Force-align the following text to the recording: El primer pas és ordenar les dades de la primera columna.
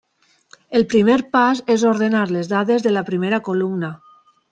El 0.77 0.85
primer 0.93 1.17
pas 1.35 1.61
és 1.73 1.83
ordenar 1.89 2.23
les 2.37 2.49
dades 2.53 2.87
de 2.87 2.95
la 2.95 3.05
primera 3.11 3.41
columna. 3.51 3.93